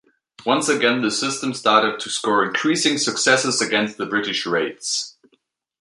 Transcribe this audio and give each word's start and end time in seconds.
Once 0.47 0.67
again 0.67 1.03
the 1.03 1.11
system 1.11 1.53
started 1.53 1.99
to 1.99 2.09
score 2.09 2.43
increasing 2.43 2.97
successes 2.97 3.61
against 3.61 3.97
the 3.97 4.05
British 4.07 4.47
raids. 4.47 5.15